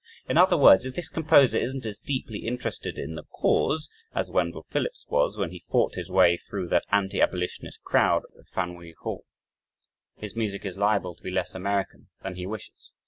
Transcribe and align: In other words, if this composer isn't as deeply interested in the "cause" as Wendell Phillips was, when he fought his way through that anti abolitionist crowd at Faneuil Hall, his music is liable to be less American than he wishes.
In 0.27 0.35
other 0.35 0.57
words, 0.57 0.83
if 0.83 0.95
this 0.95 1.09
composer 1.09 1.59
isn't 1.59 1.85
as 1.85 1.99
deeply 1.99 2.39
interested 2.47 2.97
in 2.97 3.13
the 3.13 3.21
"cause" 3.25 3.87
as 4.15 4.31
Wendell 4.31 4.65
Phillips 4.67 5.05
was, 5.09 5.37
when 5.37 5.51
he 5.51 5.59
fought 5.59 5.93
his 5.93 6.09
way 6.09 6.37
through 6.37 6.69
that 6.69 6.85
anti 6.91 7.21
abolitionist 7.21 7.83
crowd 7.83 8.23
at 8.39 8.47
Faneuil 8.47 8.93
Hall, 9.01 9.25
his 10.17 10.35
music 10.35 10.65
is 10.65 10.75
liable 10.75 11.13
to 11.13 11.21
be 11.23 11.29
less 11.29 11.53
American 11.53 12.07
than 12.23 12.33
he 12.33 12.47
wishes. 12.47 12.89